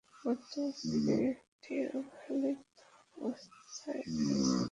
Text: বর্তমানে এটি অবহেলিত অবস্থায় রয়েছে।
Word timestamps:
বর্তমানে 0.21 1.17
এটি 1.29 1.75
অবহেলিত 1.91 2.61
অবস্থায় 3.17 4.01
রয়েছে। 4.07 4.57